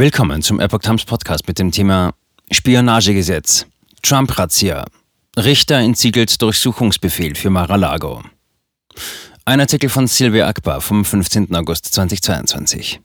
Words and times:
Willkommen 0.00 0.42
zum 0.42 0.60
Epoch 0.60 0.78
Times 0.78 1.04
Podcast 1.04 1.48
mit 1.48 1.58
dem 1.58 1.72
Thema 1.72 2.14
Spionagegesetz. 2.52 3.66
Trump-Razzia. 4.00 4.84
Richter 5.36 5.78
entsiegelt 5.78 6.40
Durchsuchungsbefehl 6.40 7.34
für 7.34 7.50
Mar-a-Lago. 7.50 8.22
Ein 9.44 9.58
Artikel 9.58 9.90
von 9.90 10.06
Sylvia 10.06 10.46
Akbar 10.46 10.82
vom 10.82 11.04
15. 11.04 11.52
August 11.52 11.86
2022. 11.86 13.00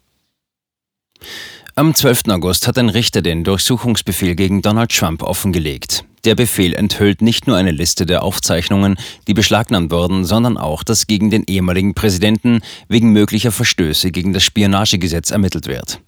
Am 1.74 1.96
12. 1.96 2.28
August 2.28 2.68
hat 2.68 2.78
ein 2.78 2.90
Richter 2.90 3.24
den 3.24 3.44
Durchsuchungsbefehl 3.44 4.36
gegen 4.36 4.62
Donald 4.62 4.96
Trump 4.96 5.24
offengelegt. 5.24 6.06
Der 6.26 6.36
Befehl 6.36 6.76
enthüllt 6.76 7.24
nicht 7.24 7.48
nur 7.48 7.58
eine 7.58 7.72
Liste 7.72 8.06
der 8.06 8.22
Aufzeichnungen, 8.22 8.98
die 9.28 9.34
beschlagnahmt 9.34 9.90
wurden, 9.90 10.26
sondern 10.26 10.60
auch, 10.60 10.84
dass 10.84 11.08
gegen 11.08 11.32
den 11.32 11.44
ehemaligen 11.48 11.96
Präsidenten 11.96 12.62
wegen 12.88 13.10
möglicher 13.14 13.52
Verstöße 13.52 14.12
gegen 14.12 14.32
das 14.32 14.44
Spionagegesetz 14.44 15.32
ermittelt 15.32 15.66
wird. 15.66 16.00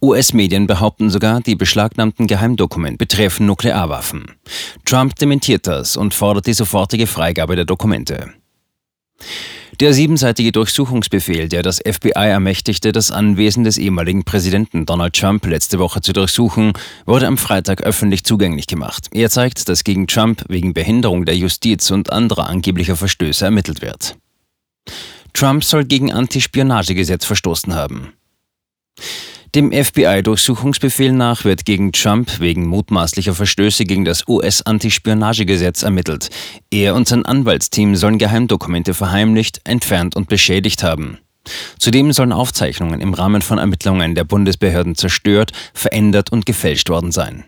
US-Medien 0.00 0.66
behaupten 0.66 1.10
sogar, 1.10 1.40
die 1.40 1.54
beschlagnahmten 1.54 2.26
Geheimdokumente 2.26 2.98
betreffen 2.98 3.46
Nuklearwaffen. 3.46 4.26
Trump 4.84 5.16
dementiert 5.16 5.66
das 5.66 5.96
und 5.96 6.14
fordert 6.14 6.46
die 6.46 6.52
sofortige 6.52 7.06
Freigabe 7.06 7.56
der 7.56 7.64
Dokumente. 7.64 8.32
Der 9.80 9.92
siebenseitige 9.92 10.52
Durchsuchungsbefehl, 10.52 11.48
der 11.48 11.62
das 11.62 11.78
FBI 11.84 12.12
ermächtigte, 12.14 12.92
das 12.92 13.10
Anwesen 13.10 13.64
des 13.64 13.76
ehemaligen 13.76 14.22
Präsidenten 14.22 14.86
Donald 14.86 15.14
Trump 15.14 15.44
letzte 15.46 15.80
Woche 15.80 16.00
zu 16.00 16.12
durchsuchen, 16.12 16.74
wurde 17.06 17.26
am 17.26 17.38
Freitag 17.38 17.82
öffentlich 17.82 18.22
zugänglich 18.22 18.68
gemacht. 18.68 19.08
Er 19.12 19.30
zeigt, 19.30 19.68
dass 19.68 19.82
gegen 19.82 20.06
Trump 20.06 20.44
wegen 20.48 20.74
Behinderung 20.74 21.24
der 21.24 21.36
Justiz 21.36 21.90
und 21.90 22.12
anderer 22.12 22.48
angeblicher 22.48 22.94
Verstöße 22.94 23.44
ermittelt 23.44 23.82
wird. 23.82 24.16
Trump 25.32 25.64
soll 25.64 25.84
gegen 25.84 26.12
Antispionagegesetz 26.12 27.24
verstoßen 27.24 27.74
haben. 27.74 28.12
Dem 29.54 29.70
FBI-Durchsuchungsbefehl 29.70 31.12
nach 31.12 31.44
wird 31.44 31.64
gegen 31.64 31.92
Trump 31.92 32.40
wegen 32.40 32.66
mutmaßlicher 32.66 33.34
Verstöße 33.34 33.84
gegen 33.84 34.04
das 34.04 34.26
US-Antispionagegesetz 34.26 35.84
ermittelt. 35.84 36.30
Er 36.72 36.96
und 36.96 37.06
sein 37.06 37.24
Anwaltsteam 37.24 37.94
sollen 37.94 38.18
Geheimdokumente 38.18 38.94
verheimlicht, 38.94 39.60
entfernt 39.62 40.16
und 40.16 40.28
beschädigt 40.28 40.82
haben. 40.82 41.18
Zudem 41.78 42.12
sollen 42.12 42.32
Aufzeichnungen 42.32 43.00
im 43.00 43.14
Rahmen 43.14 43.42
von 43.42 43.58
Ermittlungen 43.58 44.16
der 44.16 44.24
Bundesbehörden 44.24 44.96
zerstört, 44.96 45.52
verändert 45.72 46.32
und 46.32 46.46
gefälscht 46.46 46.88
worden 46.88 47.12
sein. 47.12 47.44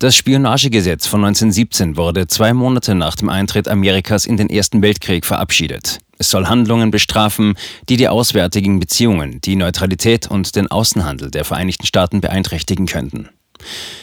Das 0.00 0.16
Spionagegesetz 0.16 1.06
von 1.06 1.24
1917 1.24 1.96
wurde 1.96 2.26
zwei 2.26 2.52
Monate 2.54 2.96
nach 2.96 3.14
dem 3.14 3.28
Eintritt 3.28 3.68
Amerikas 3.68 4.26
in 4.26 4.36
den 4.36 4.50
Ersten 4.50 4.82
Weltkrieg 4.82 5.24
verabschiedet. 5.24 6.00
Es 6.20 6.28
soll 6.28 6.48
Handlungen 6.48 6.90
bestrafen, 6.90 7.54
die 7.88 7.96
die 7.96 8.06
auswärtigen 8.06 8.78
Beziehungen, 8.78 9.40
die 9.40 9.56
Neutralität 9.56 10.30
und 10.30 10.54
den 10.54 10.70
Außenhandel 10.70 11.30
der 11.30 11.46
Vereinigten 11.46 11.86
Staaten 11.86 12.20
beeinträchtigen 12.20 12.84
könnten. 12.84 13.30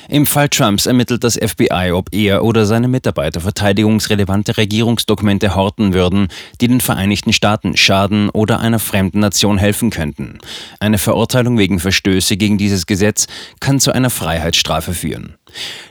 Im 0.09 0.25
Fall 0.25 0.49
Trumps 0.49 0.87
ermittelt 0.87 1.23
das 1.23 1.35
FBI, 1.35 1.91
ob 1.93 2.11
er 2.11 2.43
oder 2.43 2.65
seine 2.65 2.87
Mitarbeiter 2.87 3.39
verteidigungsrelevante 3.39 4.57
Regierungsdokumente 4.57 5.53
horten 5.53 5.93
würden, 5.93 6.29
die 6.59 6.67
den 6.67 6.81
Vereinigten 6.81 7.33
Staaten 7.33 7.77
schaden 7.77 8.31
oder 8.31 8.61
einer 8.61 8.79
fremden 8.79 9.19
Nation 9.19 9.59
helfen 9.59 9.91
könnten. 9.91 10.39
Eine 10.79 10.97
Verurteilung 10.97 11.59
wegen 11.59 11.79
Verstöße 11.79 12.35
gegen 12.35 12.57
dieses 12.57 12.87
Gesetz 12.87 13.27
kann 13.59 13.79
zu 13.79 13.91
einer 13.91 14.09
Freiheitsstrafe 14.09 14.95
führen. 14.95 15.36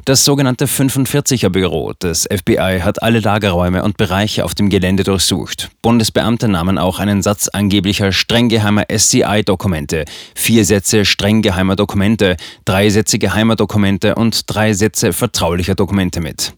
Das 0.04 0.24
sogenannte 0.24 0.66
45er 0.66 1.48
Büro 1.48 1.92
des 1.92 2.28
FBI 2.30 2.80
hat 2.82 3.02
alle 3.02 3.20
Lagerräume 3.20 3.82
und 3.82 3.96
Bereiche 3.96 4.44
auf 4.44 4.54
dem 4.54 4.70
Gelände 4.70 5.04
durchsucht. 5.04 5.70
Bundesbeamte 5.82 6.48
nahmen 6.48 6.78
auch 6.78 6.98
einen 6.98 7.22
Satz 7.22 7.48
angeblicher 7.48 8.12
streng 8.12 8.48
geheimer 8.48 8.84
SCI-Dokumente, 8.90 10.04
vier 10.34 10.64
Sätze 10.64 11.04
streng 11.04 11.42
geheimer 11.42 11.76
Dokumente, 11.76 12.36
drei 12.64 12.90
Sätze 12.90 13.18
geheimer 13.18 13.56
Dokumente 13.56 14.14
und 14.14 14.42
drei 14.46 14.72
Sätze 14.72 15.12
vertraulicher 15.12 15.74
Dokumente 15.74 16.20
mit. 16.20 16.54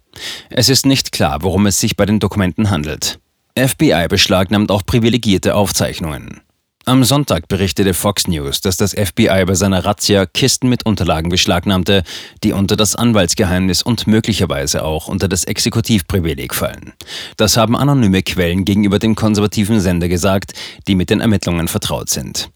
Es 0.50 0.68
ist 0.68 0.86
nicht 0.86 1.12
klar, 1.12 1.38
worum 1.42 1.66
es 1.66 1.80
sich 1.80 1.96
bei 1.96 2.06
den 2.06 2.20
Dokumenten 2.20 2.70
handelt. 2.70 3.18
FBI 3.56 4.06
beschlagnahmt 4.08 4.70
auch 4.70 4.84
privilegierte 4.86 5.54
Aufzeichnungen. 5.54 6.40
Am 6.88 7.04
Sonntag 7.04 7.48
berichtete 7.48 7.92
Fox 7.92 8.28
News, 8.28 8.62
dass 8.62 8.78
das 8.78 8.94
FBI 8.94 9.44
bei 9.44 9.52
seiner 9.52 9.84
Razzia 9.84 10.24
Kisten 10.24 10.70
mit 10.70 10.86
Unterlagen 10.86 11.28
beschlagnahmte, 11.28 12.02
die 12.42 12.52
unter 12.52 12.76
das 12.76 12.96
Anwaltsgeheimnis 12.96 13.82
und 13.82 14.06
möglicherweise 14.06 14.82
auch 14.82 15.06
unter 15.06 15.28
das 15.28 15.44
Exekutivprivileg 15.44 16.54
fallen. 16.54 16.94
Das 17.36 17.58
haben 17.58 17.76
anonyme 17.76 18.22
Quellen 18.22 18.64
gegenüber 18.64 18.98
dem 18.98 19.16
konservativen 19.16 19.80
Sender 19.80 20.08
gesagt, 20.08 20.54
die 20.86 20.94
mit 20.94 21.10
den 21.10 21.20
Ermittlungen 21.20 21.68
vertraut 21.68 22.08
sind. 22.08 22.48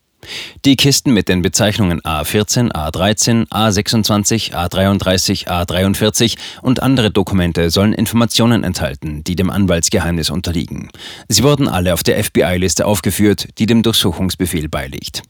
Die 0.64 0.76
Kisten 0.76 1.12
mit 1.12 1.28
den 1.28 1.42
Bezeichnungen 1.42 2.00
A14, 2.02 2.72
A13, 2.72 3.48
A26, 3.48 4.52
A33, 4.52 5.48
A43 5.48 6.36
und 6.62 6.82
andere 6.82 7.10
Dokumente 7.10 7.70
sollen 7.70 7.92
Informationen 7.92 8.62
enthalten, 8.62 9.24
die 9.24 9.36
dem 9.36 9.50
Anwaltsgeheimnis 9.50 10.30
unterliegen. 10.30 10.90
Sie 11.28 11.42
wurden 11.42 11.68
alle 11.68 11.94
auf 11.94 12.02
der 12.02 12.22
FBI-Liste 12.22 12.86
aufgeführt, 12.86 13.48
die 13.58 13.66
dem 13.66 13.82
Durchsuchungsbefehl 13.82 14.68
beiliegt. 14.68 15.22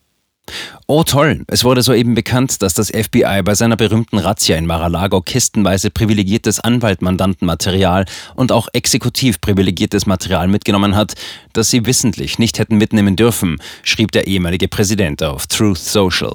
Oh 0.86 1.04
toll, 1.04 1.44
es 1.47 1.64
wurde 1.64 1.82
soeben 1.82 2.14
bekannt, 2.14 2.60
dass 2.60 2.75
das 2.75 2.91
FBI 2.91 3.42
bei 3.44 3.54
seiner 3.54 3.76
berühmten 3.76 4.19
Razzia 4.19 4.56
in 4.56 4.66
Mar-a-Lago 4.66 5.22
kistenweise 5.22 5.91
privilegiertes 5.91 6.60
Anwaltmandantenmaterial 6.60 8.04
und 8.34 8.52
auch 8.52 8.69
exekutiv 8.72 9.41
privilegiertes 9.41 10.06
Material 10.06 10.48
mitgenommen 10.48 10.97
hat, 10.97 11.14
das 11.52 11.70
sie 11.70 11.86
wissentlich 11.86 12.38
nicht 12.38 12.58
hätten 12.58 12.76
mitnehmen 12.76 13.16
dürfen, 13.16 13.58
schrieb 13.82 14.12
der 14.12 14.26
ehemalige 14.26 14.69
Präsident 14.69 15.22
auf 15.22 15.47
Truth 15.47 15.78
Social. 15.78 16.34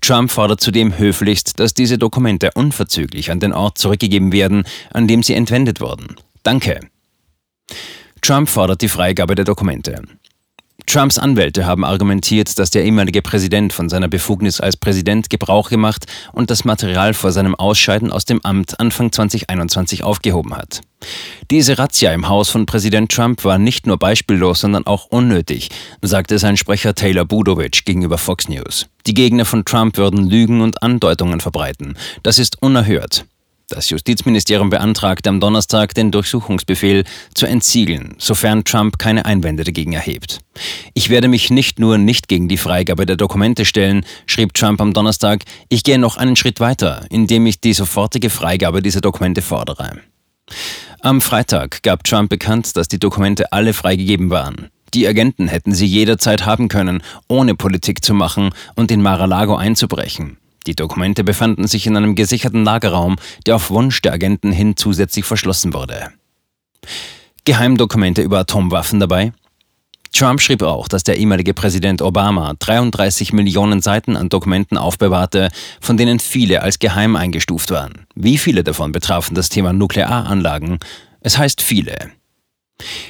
Trump 0.00 0.30
fordert 0.30 0.60
zudem 0.60 0.98
höflichst, 0.98 1.60
dass 1.60 1.74
diese 1.74 1.98
Dokumente 1.98 2.50
unverzüglich 2.54 3.30
an 3.30 3.40
den 3.40 3.52
Ort 3.52 3.78
zurückgegeben 3.78 4.32
werden, 4.32 4.64
an 4.92 5.06
dem 5.06 5.22
sie 5.22 5.34
entwendet 5.34 5.80
wurden. 5.80 6.16
Danke. 6.42 6.80
Trump 8.20 8.48
fordert 8.48 8.82
die 8.82 8.88
Freigabe 8.88 9.34
der 9.34 9.44
Dokumente. 9.44 10.02
Trumps 10.90 11.18
Anwälte 11.18 11.66
haben 11.66 11.84
argumentiert, 11.84 12.58
dass 12.58 12.72
der 12.72 12.84
ehemalige 12.84 13.22
Präsident 13.22 13.72
von 13.72 13.88
seiner 13.88 14.08
Befugnis 14.08 14.60
als 14.60 14.76
Präsident 14.76 15.30
Gebrauch 15.30 15.70
gemacht 15.70 16.06
und 16.32 16.50
das 16.50 16.64
Material 16.64 17.14
vor 17.14 17.30
seinem 17.30 17.54
Ausscheiden 17.54 18.10
aus 18.10 18.24
dem 18.24 18.40
Amt 18.42 18.80
Anfang 18.80 19.12
2021 19.12 20.02
aufgehoben 20.02 20.56
hat. 20.56 20.80
Diese 21.52 21.78
Razzia 21.78 22.12
im 22.12 22.28
Haus 22.28 22.50
von 22.50 22.66
Präsident 22.66 23.12
Trump 23.12 23.44
war 23.44 23.56
nicht 23.56 23.86
nur 23.86 23.98
beispiellos, 23.98 24.62
sondern 24.62 24.84
auch 24.84 25.06
unnötig, 25.10 25.68
sagte 26.02 26.40
sein 26.40 26.56
Sprecher 26.56 26.92
Taylor 26.92 27.24
Budowich 27.24 27.84
gegenüber 27.84 28.18
Fox 28.18 28.48
News. 28.48 28.88
Die 29.06 29.14
Gegner 29.14 29.44
von 29.44 29.64
Trump 29.64 29.96
würden 29.96 30.28
Lügen 30.28 30.60
und 30.60 30.82
Andeutungen 30.82 31.38
verbreiten. 31.38 31.96
Das 32.24 32.40
ist 32.40 32.60
unerhört. 32.62 33.26
Das 33.70 33.88
Justizministerium 33.88 34.68
beantragte 34.68 35.28
am 35.28 35.38
Donnerstag, 35.38 35.94
den 35.94 36.10
Durchsuchungsbefehl 36.10 37.04
zu 37.34 37.46
entsiegeln, 37.46 38.16
sofern 38.18 38.64
Trump 38.64 38.98
keine 38.98 39.26
Einwände 39.26 39.62
dagegen 39.62 39.92
erhebt. 39.92 40.40
Ich 40.92 41.08
werde 41.08 41.28
mich 41.28 41.50
nicht 41.50 41.78
nur 41.78 41.96
nicht 41.96 42.26
gegen 42.26 42.48
die 42.48 42.56
Freigabe 42.56 43.06
der 43.06 43.14
Dokumente 43.14 43.64
stellen, 43.64 44.04
schrieb 44.26 44.54
Trump 44.54 44.80
am 44.80 44.92
Donnerstag, 44.92 45.44
ich 45.68 45.84
gehe 45.84 46.00
noch 46.00 46.16
einen 46.16 46.34
Schritt 46.34 46.58
weiter, 46.58 47.06
indem 47.10 47.46
ich 47.46 47.60
die 47.60 47.72
sofortige 47.72 48.28
Freigabe 48.28 48.82
dieser 48.82 49.02
Dokumente 49.02 49.40
fordere. 49.40 50.00
Am 51.00 51.20
Freitag 51.20 51.84
gab 51.84 52.02
Trump 52.02 52.28
bekannt, 52.28 52.76
dass 52.76 52.88
die 52.88 52.98
Dokumente 52.98 53.52
alle 53.52 53.72
freigegeben 53.72 54.30
waren. 54.30 54.66
Die 54.94 55.06
Agenten 55.06 55.46
hätten 55.46 55.74
sie 55.74 55.86
jederzeit 55.86 56.44
haben 56.44 56.66
können, 56.66 57.04
ohne 57.28 57.54
Politik 57.54 58.04
zu 58.04 58.14
machen 58.14 58.50
und 58.74 58.90
in 58.90 59.00
Mar-a-Lago 59.00 59.54
einzubrechen. 59.54 60.39
Die 60.66 60.74
Dokumente 60.74 61.24
befanden 61.24 61.66
sich 61.66 61.86
in 61.86 61.96
einem 61.96 62.14
gesicherten 62.14 62.64
Lagerraum, 62.64 63.16
der 63.46 63.56
auf 63.56 63.70
Wunsch 63.70 64.02
der 64.02 64.12
Agenten 64.12 64.52
hin 64.52 64.76
zusätzlich 64.76 65.24
verschlossen 65.24 65.72
wurde. 65.74 66.10
Geheimdokumente 67.44 68.22
über 68.22 68.40
Atomwaffen 68.40 69.00
dabei? 69.00 69.32
Trump 70.12 70.40
schrieb 70.40 70.62
auch, 70.62 70.88
dass 70.88 71.04
der 71.04 71.18
ehemalige 71.18 71.54
Präsident 71.54 72.02
Obama 72.02 72.54
33 72.58 73.32
Millionen 73.32 73.80
Seiten 73.80 74.16
an 74.16 74.28
Dokumenten 74.28 74.76
aufbewahrte, 74.76 75.50
von 75.80 75.96
denen 75.96 76.18
viele 76.18 76.62
als 76.62 76.78
geheim 76.78 77.16
eingestuft 77.16 77.70
waren. 77.70 78.06
Wie 78.14 78.38
viele 78.38 78.64
davon 78.64 78.92
betrafen 78.92 79.34
das 79.34 79.48
Thema 79.48 79.72
Nuklearanlagen? 79.72 80.78
Es 81.20 81.38
heißt 81.38 81.62
viele. 81.62 82.10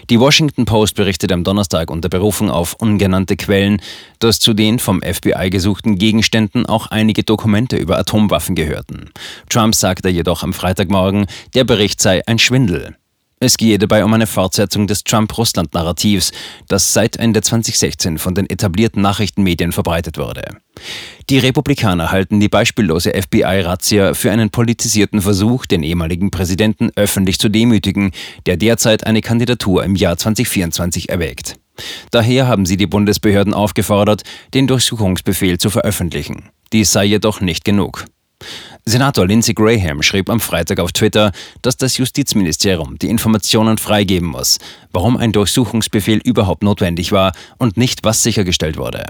Die 0.09 0.21
Washington 0.21 0.65
Post 0.65 0.95
berichtet 0.95 1.33
am 1.33 1.45
Donnerstag 1.45 1.91
unter 1.91 2.09
Berufung 2.09 2.51
auf 2.51 2.75
ungenannte 2.75 3.37
Quellen, 3.37 3.81
dass 4.19 4.39
zu 4.39 4.55
den 4.55 4.79
vom 4.79 5.03
FBI 5.03 5.51
gesuchten 5.51 5.97
Gegenständen 5.97 6.67
auch 6.67 6.89
einige 6.89 7.23
Dokumente 7.23 7.77
über 7.77 7.99
Atomwaffen 7.99 8.55
gehörten. 8.55 9.11
Trump 9.49 9.75
sagte 9.75 10.09
jedoch 10.09 10.43
am 10.43 10.53
Freitagmorgen, 10.53 11.27
der 11.55 11.65
Bericht 11.65 12.01
sei 12.01 12.23
ein 12.27 12.39
Schwindel. 12.39 12.97
Es 13.43 13.57
gehe 13.57 13.79
dabei 13.79 14.05
um 14.05 14.13
eine 14.13 14.27
Fortsetzung 14.27 14.87
des 14.87 15.03
Trump-Russland-Narrativs, 15.03 16.33
das 16.69 16.93
seit 16.93 17.17
Ende 17.17 17.41
2016 17.41 18.19
von 18.19 18.35
den 18.35 18.49
etablierten 18.51 19.01
Nachrichtenmedien 19.01 19.73
verbreitet 19.73 20.19
wurde. 20.19 20.43
Die 21.31 21.39
Republikaner 21.39 22.13
halten 22.13 22.39
die 22.39 22.51
beispiellose 22.51 23.15
FBI-Razzia 23.15 24.13
für 24.13 24.31
einen 24.31 24.51
politisierten 24.51 25.23
Versuch, 25.23 25.65
den 25.65 25.83
ehemaligen 25.83 26.31
Präsidenten 26.31 26.91
öffentlich 26.97 27.39
zu 27.39 27.49
demütigen, 27.49 28.11
der 28.45 28.59
derzeit 28.59 29.07
eine 29.07 29.23
Kandidatur 29.23 29.85
im 29.85 29.97
Jahr 29.97 30.19
2024 30.19 31.09
erwägt. 31.09 31.57
Daher 32.11 32.47
haben 32.47 32.67
sie 32.67 32.77
die 32.77 32.87
Bundesbehörden 32.87 33.55
aufgefordert, 33.55 34.23
den 34.53 34.67
Durchsuchungsbefehl 34.67 35.57
zu 35.57 35.71
veröffentlichen. 35.71 36.51
Dies 36.75 36.93
sei 36.93 37.07
jedoch 37.07 37.41
nicht 37.41 37.65
genug. 37.65 38.05
Senator 38.85 39.27
Lindsey 39.27 39.55
Graham 39.55 40.03
schrieb 40.03 40.31
am 40.31 40.41
Freitag 40.41 40.81
auf 40.81 40.93
Twitter, 40.93 41.33
dass 41.63 41.77
das 41.77 41.99
Justizministerium 41.99 42.99
die 42.99 43.09
Informationen 43.09 43.79
freigeben 43.79 44.29
muss, 44.29 44.59
warum 44.93 45.17
ein 45.17 45.33
Durchsuchungsbefehl 45.33 46.19
überhaupt 46.19 46.63
notwendig 46.63 47.13
war 47.13 47.33
und 47.59 47.77
nicht, 47.77 48.05
was 48.05 48.23
sichergestellt 48.23 48.77
wurde. 48.77 49.05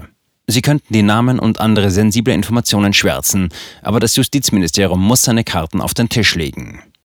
Sie 0.47 0.61
könnten 0.61 0.93
die 0.93 1.03
Namen 1.03 1.39
und 1.39 1.59
andere 1.59 1.91
sensible 1.91 2.33
Informationen 2.33 2.93
schwärzen, 2.93 3.49
aber 3.81 3.99
das 3.99 4.15
Justizministerium 4.15 5.01
muss 5.01 5.23
seine 5.23 5.43
Karten 5.43 5.81
auf 5.81 5.93
den 5.93 6.09
Tisch 6.09 6.35
legen. 6.35 6.81